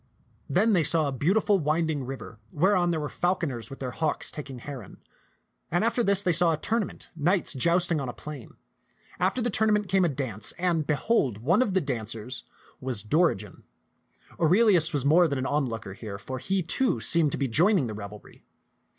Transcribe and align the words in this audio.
Then 0.49 0.73
they 0.73 0.83
saw 0.83 1.07
a 1.07 1.11
beautiful 1.11 1.59
winding 1.59 2.03
river 2.07 2.39
whereon 2.51 2.89
were 2.89 3.07
fal 3.07 3.35
coners 3.35 3.69
with 3.69 3.77
their 3.77 3.91
hawks 3.91 4.31
taking 4.31 4.57
heron. 4.57 4.97
And 5.69 5.83
after 5.83 6.03
this 6.03 6.23
they 6.23 6.33
saw 6.33 6.53
a 6.53 6.57
tournament, 6.57 7.11
knights 7.15 7.53
jousting 7.53 8.01
on 8.01 8.09
a 8.09 8.13
plain. 8.13 8.55
After 9.19 9.43
the 9.43 9.51
tournament 9.51 9.87
came 9.89 10.03
a 10.03 10.09
dance, 10.09 10.53
and 10.53 10.87
behold, 10.87 11.37
one 11.37 11.61
of 11.61 11.75
the 11.75 11.81
dancers 11.81 12.45
was 12.79 13.03
Dorigen. 13.03 13.61
Aurelius 14.41 14.91
was 14.91 15.05
more 15.05 15.27
than 15.27 15.37
an 15.37 15.45
onlooker 15.45 15.93
here, 15.93 16.17
for 16.17 16.39
he, 16.39 16.63
too, 16.63 16.99
seemed 16.99 17.31
to 17.33 17.37
be 17.37 17.47
joining 17.47 17.85
the 17.85 17.93
revelry. 17.93 18.43